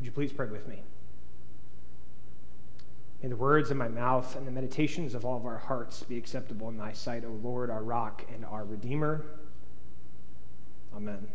[0.00, 0.82] Would you please pray with me?
[3.22, 6.16] May the words of my mouth and the meditations of all of our hearts be
[6.16, 9.26] acceptable in thy sight, O Lord, our rock and our redeemer.
[10.96, 11.28] Amen.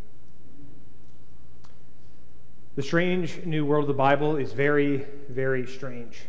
[2.76, 6.24] The strange new world of the Bible is very, very strange.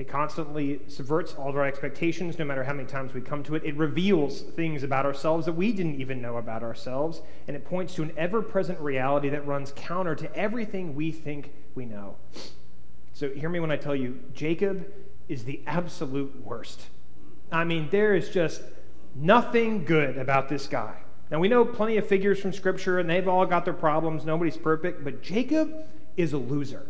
[0.00, 3.54] It constantly subverts all of our expectations, no matter how many times we come to
[3.54, 3.64] it.
[3.66, 7.94] It reveals things about ourselves that we didn't even know about ourselves, and it points
[7.96, 12.16] to an ever present reality that runs counter to everything we think we know.
[13.12, 14.90] So, hear me when I tell you Jacob
[15.28, 16.86] is the absolute worst.
[17.52, 18.62] I mean, there is just
[19.14, 20.96] nothing good about this guy.
[21.30, 24.24] Now, we know plenty of figures from Scripture, and they've all got their problems.
[24.24, 25.74] Nobody's perfect, but Jacob
[26.16, 26.86] is a loser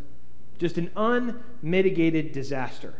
[0.60, 2.95] just an unmitigated disaster.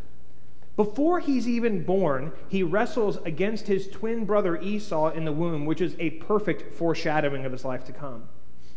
[0.81, 5.83] Before he's even born, he wrestles against his twin brother Esau in the womb, which
[5.83, 8.31] is a perfect foreshadowing of his life to come.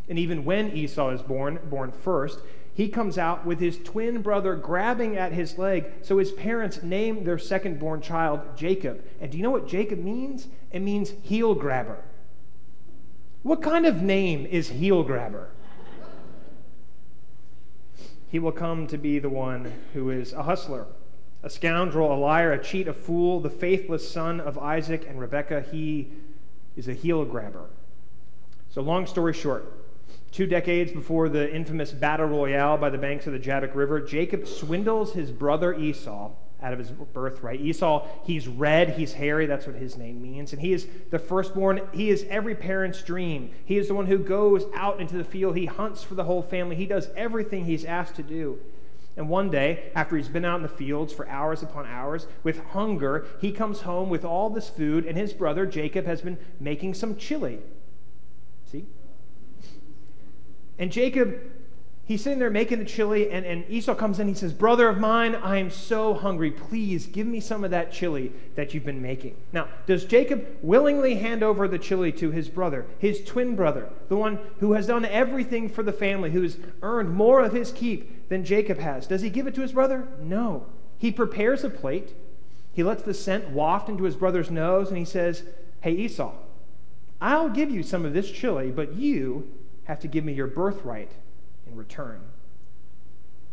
[0.09, 2.39] And even when Esau is born, born first,
[2.73, 5.85] he comes out with his twin brother grabbing at his leg.
[6.01, 9.01] So his parents name their second born child Jacob.
[9.21, 10.49] And do you know what Jacob means?
[10.73, 12.03] It means heel grabber.
[13.43, 15.51] What kind of name is heel grabber?
[18.27, 20.87] he will come to be the one who is a hustler,
[21.43, 25.65] a scoundrel, a liar, a cheat, a fool, the faithless son of Isaac and Rebekah.
[25.71, 26.11] He
[26.75, 27.65] is a heel grabber.
[28.69, 29.71] So, long story short,
[30.31, 34.47] two decades before the infamous battle royale by the banks of the Jabbok River, Jacob
[34.47, 37.59] swindles his brother Esau out of his birthright.
[37.59, 40.53] Esau, he's red, he's hairy, that's what his name means.
[40.53, 41.81] And he is the firstborn.
[41.91, 43.51] He is every parent's dream.
[43.65, 45.57] He is the one who goes out into the field.
[45.57, 46.77] He hunts for the whole family.
[46.77, 48.59] He does everything he's asked to do.
[49.15, 52.63] And one day, after he's been out in the fields for hours upon hours with
[52.67, 56.95] hunger, he comes home with all this food, and his brother Jacob has been making
[56.95, 57.59] some chili.
[58.65, 58.85] See?
[60.79, 61.39] And Jacob
[62.05, 64.27] he's sitting there making the chili, and, and Esau comes in.
[64.27, 66.51] He says, Brother of mine, I am so hungry.
[66.51, 69.35] Please give me some of that chili that you've been making.
[69.51, 74.17] Now, does Jacob willingly hand over the chili to his brother, his twin brother, the
[74.17, 78.45] one who has done everything for the family, who's earned more of his keep than
[78.45, 79.07] Jacob has?
[79.07, 80.07] Does he give it to his brother?
[80.19, 80.65] No.
[80.97, 82.13] He prepares a plate.
[82.73, 85.43] He lets the scent waft into his brother's nose, and he says,
[85.81, 86.33] Hey, Esau,
[87.21, 89.49] I'll give you some of this chili, but you
[89.85, 91.11] have to give me your birthright
[91.67, 92.21] in return.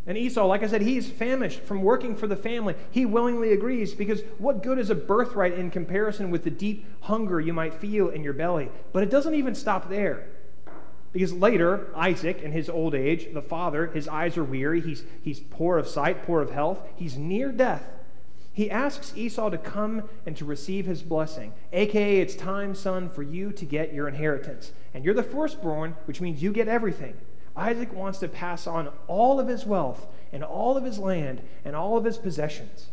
[0.06, 2.74] And Esau, like I said, he's famished from working for the family.
[2.90, 7.38] He willingly agrees because what good is a birthright in comparison with the deep hunger
[7.38, 8.70] you might feel in your belly?
[8.92, 10.26] But it doesn't even stop there.
[11.12, 14.80] Because later, Isaac, in his old age, the father, his eyes are weary.
[14.80, 16.80] He's, he's poor of sight, poor of health.
[16.96, 17.84] He's near death.
[18.52, 23.22] He asks Esau to come and to receive his blessing, aka, it's time, son, for
[23.22, 24.72] you to get your inheritance.
[24.92, 27.16] And you're the firstborn, which means you get everything.
[27.56, 31.74] Isaac wants to pass on all of his wealth and all of his land and
[31.74, 32.88] all of his possessions.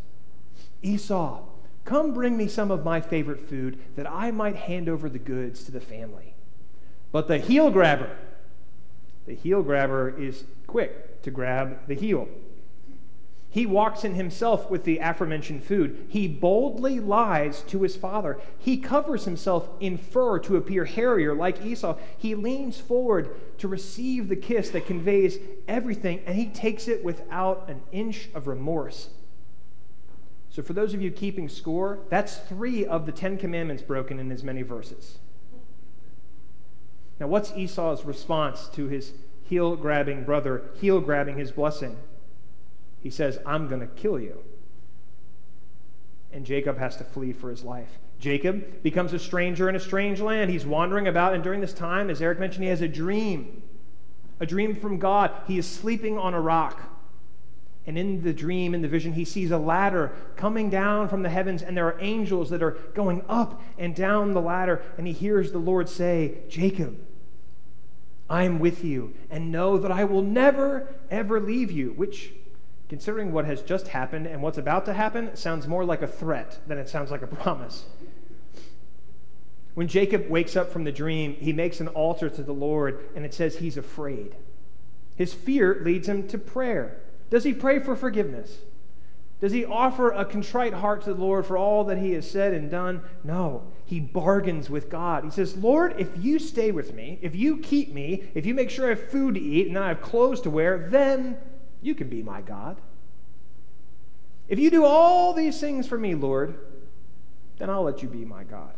[0.82, 1.44] Esau,
[1.86, 5.64] come bring me some of my favorite food that I might hand over the goods
[5.66, 6.34] to the family.
[7.12, 8.18] But the heel grabber,
[9.26, 12.28] the heel grabber is quick to grab the heel.
[13.58, 16.06] He walks in himself with the aforementioned food.
[16.10, 18.40] He boldly lies to his father.
[18.60, 21.98] He covers himself in fur to appear hairier like Esau.
[22.20, 27.68] He leans forward to receive the kiss that conveys everything, and he takes it without
[27.68, 29.10] an inch of remorse.
[30.52, 34.32] So, for those of you keeping score, that's three of the Ten Commandments broken in
[34.32, 35.18] as many verses.
[37.20, 41.98] Now, what's Esau's response to his heel grabbing brother, heel grabbing his blessing?
[43.08, 44.44] He says, I'm going to kill you.
[46.34, 47.88] And Jacob has to flee for his life.
[48.20, 50.52] Jacob becomes a stranger in a strange land.
[50.52, 53.64] He's wandering about, and during this time, as Eric mentioned, he has a dream
[54.42, 55.32] a dream from God.
[55.48, 56.82] He is sleeping on a rock.
[57.86, 61.30] And in the dream, in the vision, he sees a ladder coming down from the
[61.30, 64.84] heavens, and there are angels that are going up and down the ladder.
[64.98, 67.00] And he hears the Lord say, Jacob,
[68.30, 72.34] I am with you, and know that I will never, ever leave you, which
[72.90, 76.60] considering what has just happened and what's about to happen, sounds more like a threat
[76.68, 77.86] than it sounds like a promise.
[79.74, 83.24] When Jacob wakes up from the dream, he makes an altar to the Lord, and
[83.26, 84.36] it says he's afraid.
[85.16, 87.00] His fear leads him to prayer.
[87.30, 88.60] Does he pray for forgiveness?
[89.40, 92.54] Does he offer a contrite heart to the Lord for all that he has said
[92.54, 93.04] and done?
[93.24, 93.72] No.
[93.86, 95.24] He bargains with God.
[95.24, 98.72] He says, Lord, if you stay with me, if you keep me, if you make
[98.72, 101.38] sure I have food to eat and I have clothes to wear, then
[101.82, 102.82] you can be my God.
[104.48, 106.58] If you do all these things for me, Lord,
[107.58, 108.74] then I'll let you be my God.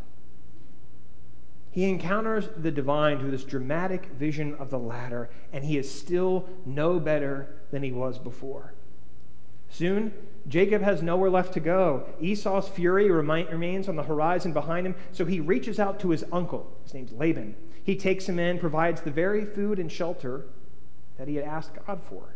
[1.70, 6.48] He encounters the divine through this dramatic vision of the ladder, and he is still
[6.66, 8.74] no better than he was before.
[9.68, 10.12] Soon,
[10.48, 12.08] Jacob has nowhere left to go.
[12.20, 16.76] Esau's fury remains on the horizon behind him, so he reaches out to his uncle.
[16.82, 17.54] His name's Laban.
[17.84, 20.46] He takes him in, provides the very food and shelter
[21.18, 22.34] that he had asked God for.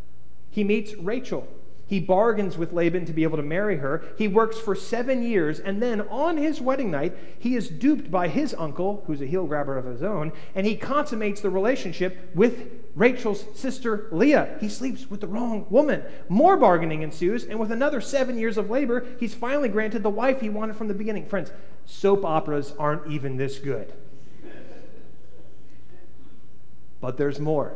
[0.55, 1.49] He meets Rachel,
[1.87, 4.05] he bargains with Laban to be able to marry her.
[4.17, 8.29] He works for seven years, and then on his wedding night, he is duped by
[8.29, 12.71] his uncle, who's a heel grabber of his own, and he consummates the relationship with
[12.95, 14.57] Rachel's sister Leah.
[14.61, 16.05] He sleeps with the wrong woman.
[16.29, 20.41] More bargaining ensues, and with another seven years of labor, he's finally granted the wife
[20.41, 21.27] he wanted from the beginning.
[21.27, 21.51] Friends,
[21.85, 23.93] soap operas aren't even this good.
[27.01, 27.75] But there's more.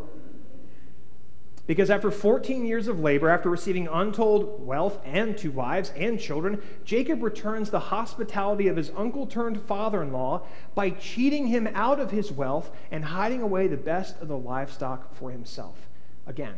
[1.68, 6.62] Because after 14 years of labor, after receiving untold wealth and two wives and children,
[6.82, 12.00] Jacob returns the hospitality of his uncle turned father in law by cheating him out
[12.00, 15.90] of his wealth and hiding away the best of the livestock for himself.
[16.26, 16.54] Again,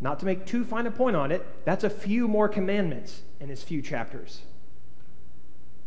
[0.00, 3.50] not to make too fine a point on it, that's a few more commandments in
[3.50, 4.40] his few chapters.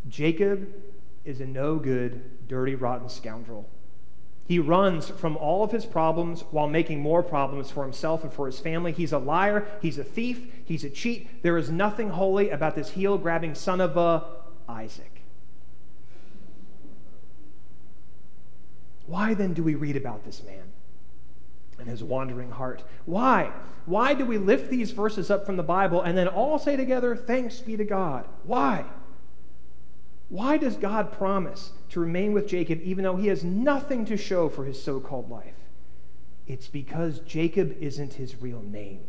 [0.08, 0.72] Jacob
[1.26, 3.68] is a no good, dirty, rotten scoundrel.
[4.48, 8.48] He runs from all of his problems while making more problems for himself and for
[8.48, 8.92] his family.
[8.92, 9.66] He's a liar.
[9.82, 10.46] He's a thief.
[10.66, 11.42] He's a cheat.
[11.44, 14.26] There is nothing holy about this heel grabbing son of a
[14.68, 15.22] Isaac.
[19.06, 20.72] Why then do we read about this man
[21.78, 22.84] and his wandering heart?
[23.06, 23.52] Why?
[23.86, 27.16] Why do we lift these verses up from the Bible and then all say together,
[27.16, 28.28] Thanks be to God?
[28.44, 28.86] Why?
[30.32, 34.48] Why does God promise to remain with Jacob even though he has nothing to show
[34.48, 35.58] for his so called life?
[36.48, 39.02] It's because Jacob isn't his real name.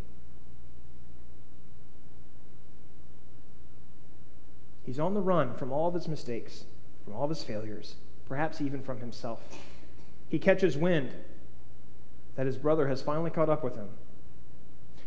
[4.83, 6.65] He's on the run from all of his mistakes,
[7.05, 7.95] from all of his failures,
[8.27, 9.41] perhaps even from himself.
[10.29, 11.13] He catches wind
[12.35, 13.91] that his brother has finally caught up with him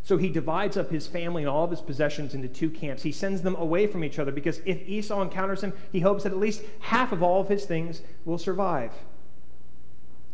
[0.05, 3.01] so he divides up his family and all of his possessions into two camps.
[3.01, 6.31] He sends them away from each other because if Esau encounters him, he hopes that
[6.31, 8.91] at least half of all of his things will survive.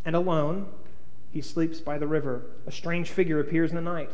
[0.04, 0.68] And alone,
[1.32, 2.44] he sleeps by the river.
[2.68, 4.12] A strange figure appears in the night.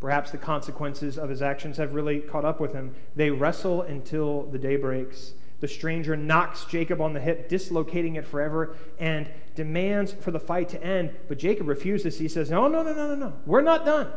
[0.00, 2.96] Perhaps the consequences of his actions have really caught up with him.
[3.14, 5.34] They wrestle until the day breaks.
[5.60, 10.68] The stranger knocks Jacob on the hip, dislocating it forever, and demands for the fight
[10.70, 11.14] to end.
[11.28, 12.18] But Jacob refuses.
[12.18, 13.32] He says, No, no, no, no, no, no.
[13.46, 14.08] We're not done.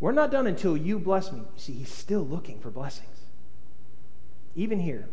[0.00, 1.40] We're not done until you bless me.
[1.40, 3.20] You see, he's still looking for blessings.
[4.56, 5.08] Even here.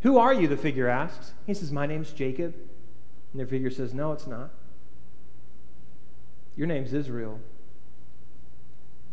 [0.00, 0.48] Who are you?
[0.48, 1.32] The figure asks.
[1.46, 2.54] He says, My name's Jacob.
[3.32, 4.50] And the figure says, No, it's not.
[6.56, 7.40] Your name's Israel.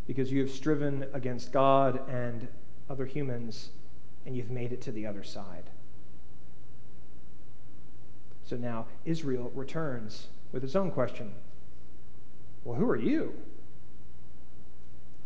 [0.06, 2.48] Because you have striven against God and
[2.88, 3.70] other humans,
[4.24, 5.70] and you've made it to the other side.
[8.44, 11.32] So now Israel returns with his own question
[12.64, 13.34] Well, who are you?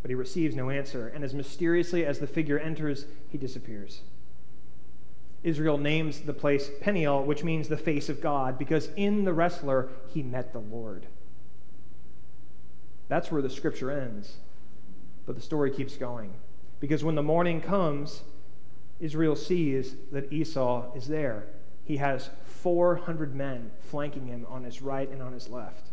[0.03, 4.03] But he receives no answer, and as mysteriously as the figure enters, he disappears.
[5.43, 9.89] Israel names the place Peniel, which means the face of God, because in the wrestler
[10.13, 11.07] he met the Lord.
[13.09, 14.37] That's where the scripture ends.
[15.27, 16.33] But the story keeps going.
[16.81, 18.23] Because when the morning comes,
[19.01, 21.47] Israel sees that Esau is there.
[21.85, 25.89] He has 400 men flanking him on his right and on his left.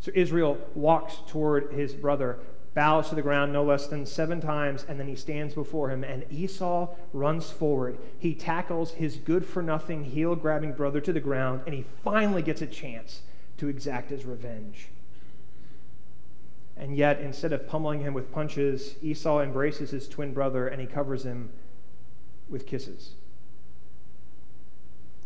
[0.00, 2.38] So Israel walks toward his brother,
[2.74, 6.04] bows to the ground no less than seven times, and then he stands before him.
[6.04, 7.98] And Esau runs forward.
[8.18, 12.42] He tackles his good for nothing, heel grabbing brother to the ground, and he finally
[12.42, 13.22] gets a chance
[13.58, 14.88] to exact his revenge.
[16.80, 20.86] And yet, instead of pummeling him with punches, Esau embraces his twin brother and he
[20.86, 21.50] covers him
[22.48, 23.12] with kisses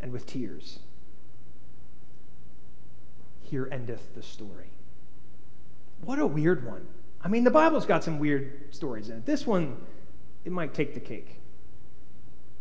[0.01, 0.81] and with tears.
[3.43, 4.71] Here endeth the story.
[6.01, 6.89] What a weird one.
[7.25, 9.27] I mean, the Bible's got some weird stories in it.
[9.27, 9.79] This one,
[10.45, 11.41] it might take the cake.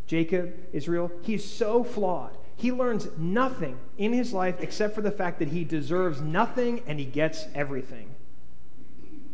[0.07, 2.37] Jacob, Israel, he's so flawed.
[2.55, 6.97] He learns nothing in his life except for the fact that he deserves nothing and
[6.97, 8.15] he gets everything.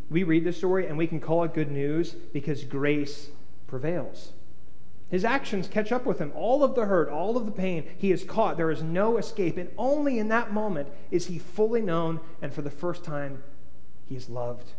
[0.10, 3.30] We read this story and we can call it good news because grace
[3.68, 4.32] prevails.
[5.12, 6.32] His actions catch up with him.
[6.36, 8.58] All of the hurt, all of the pain, he is caught.
[8.58, 9.58] There is no escape.
[9.58, 13.44] And only in that moment is he fully known, and for the first time,
[14.08, 14.74] he is loved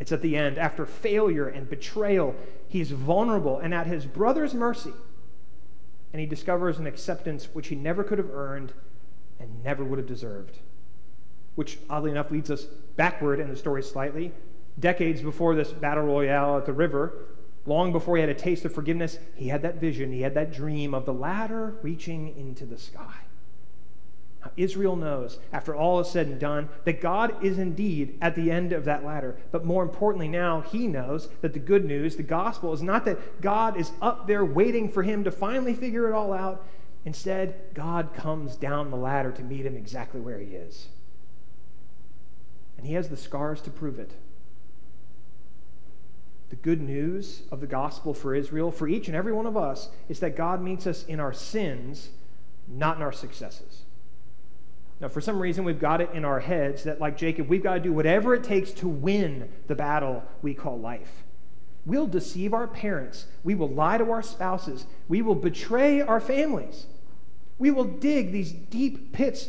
[0.00, 0.58] it's at the end.
[0.58, 2.34] After failure and betrayal,
[2.68, 4.92] he's vulnerable and at his brother's mercy.
[6.12, 8.72] And he discovers an acceptance which he never could have earned
[9.38, 10.58] and never would have deserved.
[11.54, 12.64] Which, oddly enough, leads us
[12.96, 14.32] backward in the story slightly.
[14.78, 17.12] Decades before this battle royale at the river,
[17.68, 20.50] Long before he had a taste of forgiveness, he had that vision, he had that
[20.50, 23.27] dream of the ladder reaching into the sky.
[24.56, 28.72] Israel knows, after all is said and done, that God is indeed at the end
[28.72, 29.36] of that ladder.
[29.50, 33.40] But more importantly, now he knows that the good news, the gospel, is not that
[33.40, 36.64] God is up there waiting for him to finally figure it all out.
[37.04, 40.88] Instead, God comes down the ladder to meet him exactly where he is.
[42.76, 44.12] And he has the scars to prove it.
[46.50, 49.88] The good news of the gospel for Israel, for each and every one of us,
[50.08, 52.10] is that God meets us in our sins,
[52.68, 53.82] not in our successes.
[55.00, 57.74] Now, for some reason, we've got it in our heads that, like Jacob, we've got
[57.74, 61.24] to do whatever it takes to win the battle we call life.
[61.86, 63.26] We'll deceive our parents.
[63.44, 64.86] We will lie to our spouses.
[65.06, 66.86] We will betray our families.
[67.58, 69.48] We will dig these deep pits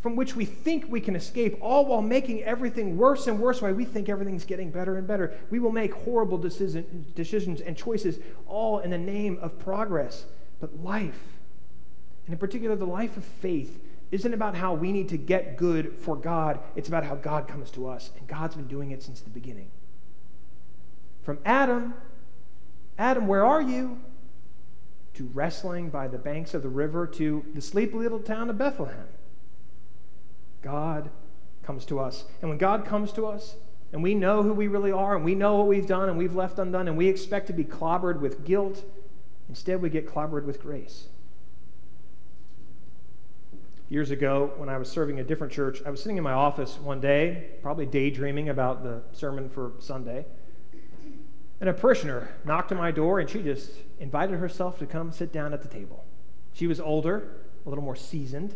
[0.00, 3.72] from which we think we can escape, all while making everything worse and worse, while
[3.72, 5.38] we think everything's getting better and better.
[5.50, 10.24] We will make horrible decision, decisions and choices, all in the name of progress.
[10.60, 11.38] But life,
[12.26, 13.78] and in particular the life of faith,
[14.12, 16.60] isn't about how we need to get good for God.
[16.76, 18.10] It's about how God comes to us.
[18.18, 19.70] And God's been doing it since the beginning.
[21.22, 21.94] From Adam,
[22.98, 24.00] Adam, where are you?
[25.14, 29.08] To wrestling by the banks of the river, to the sleepy little town of Bethlehem.
[30.60, 31.10] God
[31.62, 32.26] comes to us.
[32.42, 33.56] And when God comes to us,
[33.92, 36.34] and we know who we really are, and we know what we've done, and we've
[36.34, 38.84] left undone, and we expect to be clobbered with guilt,
[39.48, 41.08] instead we get clobbered with grace
[43.92, 45.82] years ago when I was serving a different church.
[45.84, 50.24] I was sitting in my office one day, probably daydreaming about the sermon for Sunday.
[51.60, 53.70] And a parishioner knocked on my door and she just
[54.00, 56.06] invited herself to come sit down at the table.
[56.54, 58.54] She was older, a little more seasoned,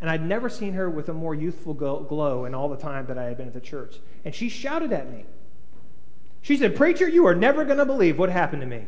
[0.00, 3.16] and I'd never seen her with a more youthful glow in all the time that
[3.16, 4.00] I had been at the church.
[4.24, 5.24] And she shouted at me.
[6.42, 8.86] She said, Preacher, you are never going to believe what happened to me.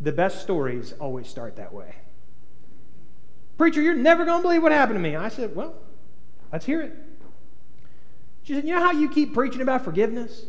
[0.00, 1.94] The best stories always start that way.
[3.56, 5.16] Preacher, you're never going to believe what happened to me.
[5.16, 5.74] I said, Well,
[6.52, 6.92] let's hear it.
[8.42, 10.46] She said, You know how you keep preaching about forgiveness?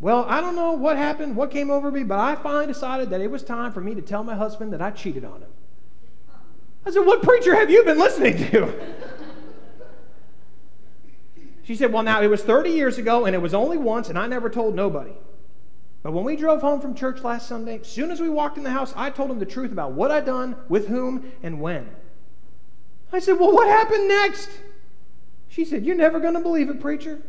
[0.00, 3.20] Well, I don't know what happened, what came over me, but I finally decided that
[3.20, 5.48] it was time for me to tell my husband that I cheated on him.
[6.84, 8.72] I said, What preacher have you been listening to?
[11.62, 14.18] she said, Well, now it was 30 years ago, and it was only once, and
[14.18, 15.12] I never told nobody.
[16.02, 18.64] But when we drove home from church last Sunday, as soon as we walked in
[18.64, 21.88] the house, I told him the truth about what I'd done, with whom, and when.
[23.16, 24.50] I said, Well, what happened next?
[25.48, 27.22] She said, You're never going to believe it, preacher.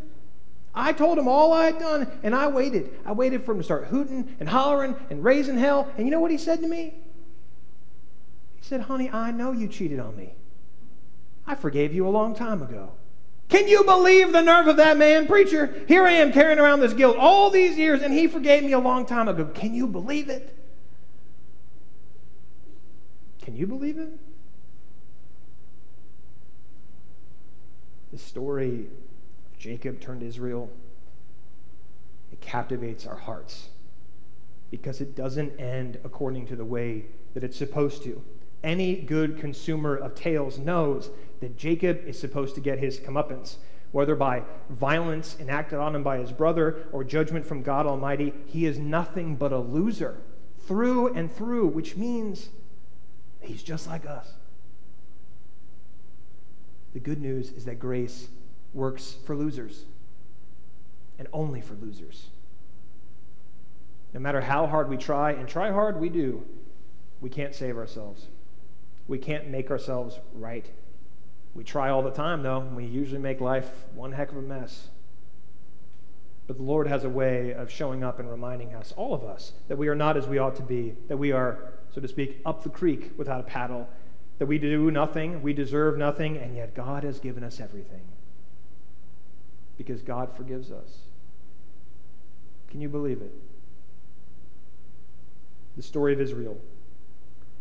[0.75, 2.91] I told him all I had done, and I waited.
[3.05, 5.91] I waited for him to start hooting and hollering and raising hell.
[5.97, 6.93] And you know what he said to me?
[8.57, 10.33] He said, Honey, I know you cheated on me.
[11.47, 12.91] I forgave you a long time ago.
[13.47, 15.85] Can you believe the nerve of that man, preacher?
[15.87, 18.79] Here I am carrying around this guilt all these years, and he forgave me a
[18.79, 19.45] long time ago.
[19.45, 20.53] Can you believe it?
[23.41, 24.19] Can you believe it?
[28.17, 28.87] The story
[29.45, 30.71] of Jacob turned Israel,
[32.31, 33.69] it captivates our hearts
[34.71, 37.05] because it doesn't end according to the way
[37.35, 38.23] that it's supposed to.
[38.63, 43.57] Any good consumer of tales knows that Jacob is supposed to get his comeuppance,
[43.91, 48.33] whether by violence enacted on him by his brother or judgment from God Almighty.
[48.47, 50.17] He is nothing but a loser
[50.65, 52.49] through and through, which means
[53.41, 54.36] he's just like us.
[56.93, 58.29] The good news is that grace
[58.73, 59.85] works for losers
[61.19, 62.27] and only for losers.
[64.13, 66.45] No matter how hard we try, and try hard we do,
[67.21, 68.27] we can't save ourselves.
[69.07, 70.69] We can't make ourselves right.
[71.53, 74.41] We try all the time, though, and we usually make life one heck of a
[74.41, 74.89] mess.
[76.45, 79.51] But the Lord has a way of showing up and reminding us, all of us,
[79.67, 82.41] that we are not as we ought to be, that we are, so to speak,
[82.45, 83.89] up the creek without a paddle,
[84.39, 88.01] that we do nothing, we deserve nothing, and yet God has given us everything.
[89.77, 90.97] Because God forgives us.
[92.69, 93.33] Can you believe it?
[95.75, 96.59] The story of Israel.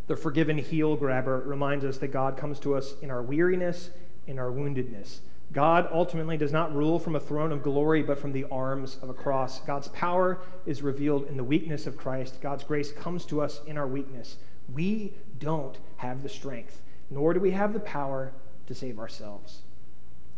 [0.06, 3.90] The forgiven heel grabber reminds us that God comes to us in our weariness,
[4.26, 5.18] in our woundedness.
[5.52, 9.08] God ultimately does not rule from a throne of glory, but from the arms of
[9.08, 9.60] a cross.
[9.60, 12.40] God's power is revealed in the weakness of Christ.
[12.40, 14.36] God's grace comes to us in our weakness.
[14.72, 18.32] We don't have the strength, nor do we have the power
[18.66, 19.62] to save ourselves.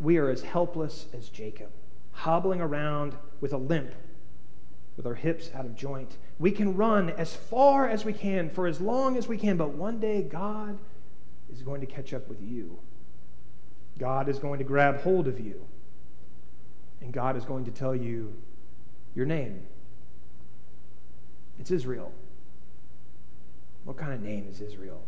[0.00, 1.70] We are as helpless as Jacob,
[2.12, 3.94] hobbling around with a limp,
[4.96, 6.16] with our hips out of joint.
[6.38, 9.70] We can run as far as we can for as long as we can, but
[9.70, 10.78] one day God
[11.50, 12.78] is going to catch up with you.
[13.98, 15.66] God is going to grab hold of you,
[17.00, 18.34] and God is going to tell you
[19.14, 19.62] your name.
[21.58, 22.12] It's Israel.
[23.88, 25.02] What kind of name is Israel?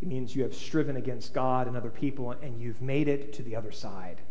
[0.00, 3.42] It means you have striven against God and other people and you've made it to
[3.42, 4.22] the other side.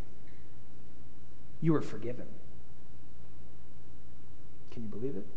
[1.62, 2.25] You are forgiven.
[4.72, 5.27] Can you believe it?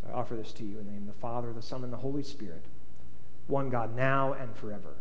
[0.00, 1.92] So I offer this to you in the name of the Father, the Son, and
[1.92, 2.64] the Holy Spirit,
[3.46, 4.96] one God now and forever.